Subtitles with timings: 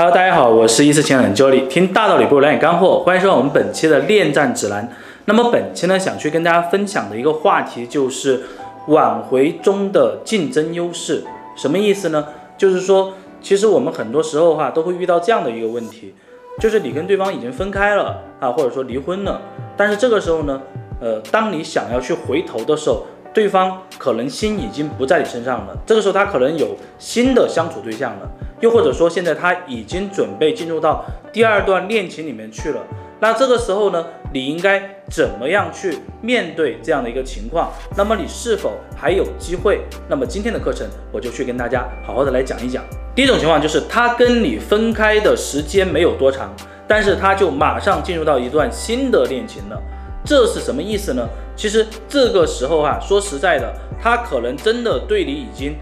[0.00, 4.88] Hello，大家好，我是一次情人 Jolly，听大道理不如来点干货，欢迎收看我们本期的恋战指南。
[5.26, 8.40] 那么本期呢，想去跟大家分享的一个话题就是
[8.86, 11.22] 挽回中的竞争优势，
[11.54, 12.28] 什么意思呢？
[12.56, 13.12] 就是说，
[13.42, 16.14] 其实我们很多时候哈都会遇到这样的一个问题，
[16.58, 19.38] 就是你跟对方已经分开了啊，或者说离婚了，
[19.76, 20.62] 但是这个时候呢，
[20.98, 28.28] 呃，当你想要去回头的时候，对方可能心已经不在你身上了，这个时候他可能有新的相处对象了，
[28.60, 32.80] 又或者说现在他已经准备进入到第二段恋情里面去了。
[33.20, 37.70] 那这个时候呢，你应该怎么样去面对这样的一个情况？
[37.96, 39.82] 那么你是否还有机会？
[40.08, 42.82] 那么今天的课程我就去跟大家好好的来讲一讲。
[43.14, 46.50] 第一种情况就是他跟你分开的时间没有多长，
[46.88, 49.80] 但是他就马上进入到一段新的恋情了，
[50.24, 51.26] 这是什么意思呢？
[51.56, 55.74] 其实这个时候哈，说实在的，他可能真的对你已经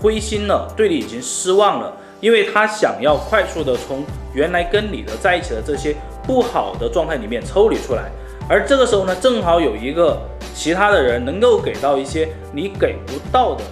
[0.00, 8.10] 灰心了，对你已经失望了，因为他想要快速的从原来跟你的在一起的这些不好的状态里面抽离出来，
[8.48, 10.20] 而这个时候呢，正好有一个
[10.54, 13.64] 其他的人能够给到一些你给不到的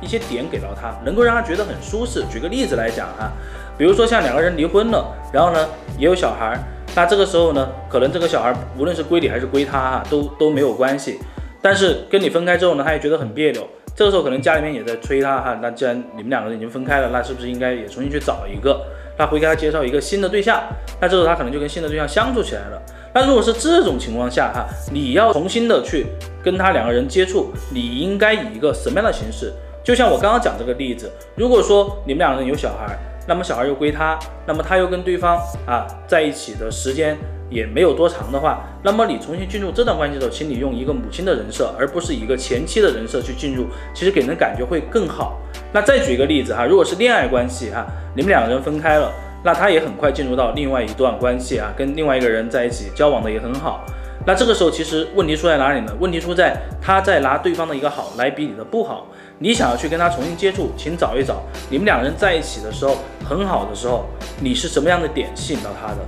[0.00, 2.24] 一些点给到他，能够让他觉得很舒适。
[2.30, 3.30] 举个例子来讲哈，
[3.78, 6.58] 比如说像两个人离婚了，然后呢也有小孩。
[6.96, 11.18] 那这个时候呢，可能这个小孩无论是归你还是归他哈，都都没有关系。
[11.60, 13.68] 但是跟你分开之后呢，他也觉得很别扭。
[13.94, 18.80] 这个时候可能家里面也在催他哈，那既然你们两个人已经分开了，那是不是应该也重新去找一个？
[19.18, 20.62] 那会给他介绍一个新的对象。
[20.98, 22.80] 那这时候他可能就跟新的对象相处起来了。
[23.12, 26.06] 那如果是这种情况下哈，你要重新的去
[26.42, 29.52] 跟他两个人接触，你应该以一个什么样的形式？
[29.84, 32.98] 就像我刚刚讲这个例子，如果说你们两个人有小孩。
[33.26, 37.16] 那么小孩又归他，那么他又跟对方啊在一起的时间
[37.50, 45.38] 也没有多长的话，那么你重新进入这段关系的时候，请你用一个母亲的人设，而不是一个前妻的人设去进入，其实给人感觉会更好。
[45.72, 49.12] 那再举一个例子哈，如果是恋爱关系哈，你们两个人分开了，
[49.44, 53.84] 那他也很快进入到另外一段关系啊，跟另外一个人在一起交往的也很好。
[54.26, 55.94] 那这个时候其实问题出在哪里呢？
[56.00, 59.06] 问题出在他在拿对方的一个好来比你的不好。
[59.38, 64.06] 你想要去跟他重新接触，请找一找你们两个人在一起的时候很好的时候，
[64.40, 65.98] 你是什么样的点吸引到他的？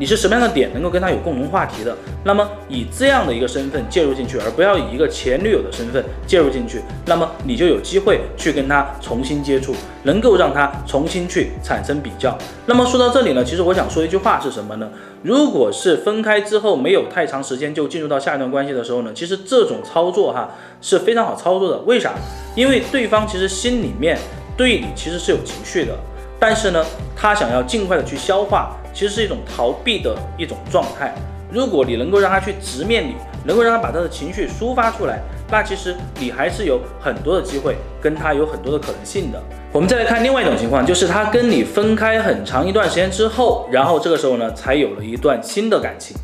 [0.00, 1.96] 你是什么样的点能够跟他有共同话题的？
[2.22, 12.38] 那么以这样的一个身份介入进去，而不要以一个前女友的身份介入进去，那么你就有机会去跟他重新接触，能够让他重新去产生比较。
[12.66, 14.88] 那么说到这里呢，其实我想说一句话是什么呢？
[15.24, 21.78] 如果是分开之后没有太长时间就进入到下一段关系的时候呢，其实这种操作哈是非常好操作的。
[21.80, 22.12] 为啥？
[22.54, 24.16] 因为对方其实心里面
[24.56, 25.98] 对你其实是有情绪的，
[26.38, 26.84] 但是呢，
[27.16, 28.76] 他想要尽快的去消化。
[28.98, 31.14] 其实是一种逃避的一种状态。
[31.52, 33.14] 如果你能够让他去直面你，
[33.44, 39.40] 能够让他把他的情绪抒发出来，那其实你还是有很多的机会跟他有很多的可能性的。
[39.70, 46.16] 我们再来看另外一种情况，就是他跟你分开很长一段时间之后，然后这个时候呢，才有了一段新的感情。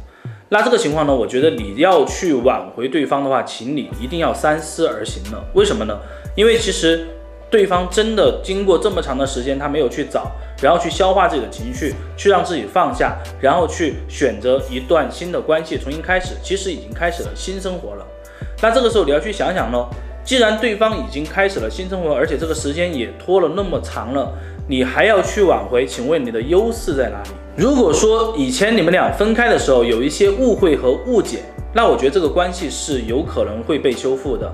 [0.48, 5.44] 那这个情况呢，我觉得你要去挽回对方的话，请你一定要三思而行了。
[5.54, 5.96] 为什么呢？
[6.34, 7.06] 因为其实。
[7.54, 18.04] 对方真的经过这么长的时间，他没有去找，然后去消化自己的情绪，去让自己放下，然后去选择一段新的关系重新开始，其实已经开始了新生活了。
[18.60, 19.88] 那这个时候你要去想想喽，
[20.24, 24.32] 既然对方已经开始了新生活，而且这个时间也拖了那么长了，
[24.66, 27.30] 你还要去挽回，请问你的优势在哪里？
[27.54, 34.52] 如果说以前你们俩分开的时候有一些误会和误解，那我觉得这个关系是有可能会被修复的。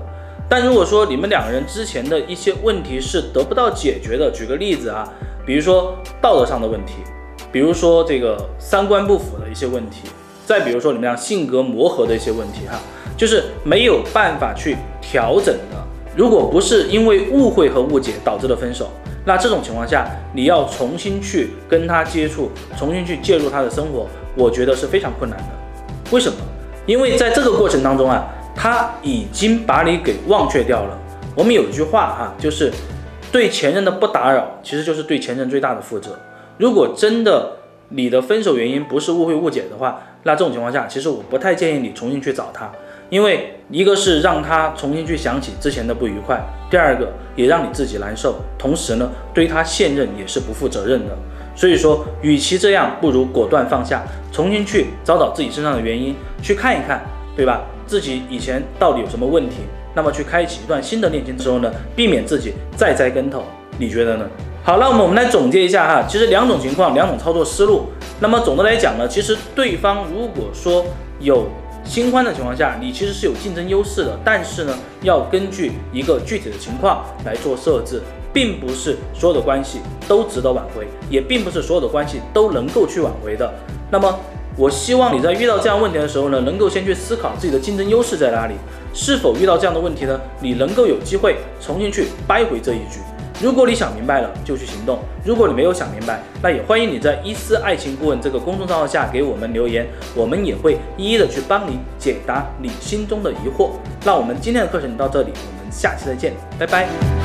[0.51, 5.07] 但如果说你们两个人之前的一些问题是得不到解决的，举个例子啊，
[5.45, 6.95] 比如说道德上的问题，
[7.53, 10.09] 比如说这个三观不符的一些问题，
[10.45, 12.77] 再比如说你们俩性格磨合的一些问题哈，
[13.15, 15.81] 就是没有办法去调整的。
[16.17, 18.89] 如果不是因为误会和误解导致的分手，
[19.23, 24.05] 那这种情况下你要重新去跟他接触，重新去介入他的生活，
[24.35, 25.45] 我觉得是非常困难的。
[26.11, 26.35] 为什么？
[26.85, 28.27] 因为在这个过程当中啊。
[28.55, 30.97] 他已经把你给忘却掉了。
[31.35, 32.71] 我们有一句话哈，就是
[33.31, 36.19] 对前任的不打扰，其实就是对前任最大的负责。
[36.57, 37.53] 如果真的
[37.89, 42.69] 你的分手原因不是误会误解的话，那这种情况下，其实我不太建议你重新去找他，
[43.09, 46.39] 因为一个是让他重新去想起之前的不愉快，
[46.69, 51.17] 第二个也让你自己难受，同时呢，对他现任也是不负责任的。
[51.55, 57.01] 所以说，与其这样，不如果断放下，重新去找找自己身上的原因，去看一看，
[57.35, 57.61] 对吧？
[57.91, 59.57] 自己以前到底有什么问题？
[59.93, 63.43] 那么去开启一段新的恋情之后呢，避免自己再栽跟头，
[63.77, 64.25] 你觉得呢？
[64.63, 67.87] 好，那我们我们来总结一下哈，其实两种情况，两种操作思路。
[68.21, 70.85] 那么总的来讲呢，其实对方如果说
[71.19, 71.49] 有
[71.83, 78.01] 新欢的情况下，你其实是有竞争优势的，但是呢，要根据一个具体的情况来做设置。
[78.33, 83.53] 并不是所有的关系都值得挽回，也并不是所有的关系都能够去挽回的。
[83.91, 84.17] 那么，
[84.57, 88.53] 我希望你在遇到这样问题的时候呢，能够先去思考自己的竞争优势在哪里。
[88.93, 90.19] 是否遇到这样的问题呢？
[90.41, 92.99] 你能够有机会重新去掰回这一局。
[93.41, 103.71] 如果你想明白了，就去行动；如果你没有想明白，那也欢迎你在伊思爱情顾问这个公众账号下给我们留言，我们也会一一的去帮你解答你心中的疑惑。
[104.03, 107.20] 那我们今天的课程到这里，我们下期再见，拜拜。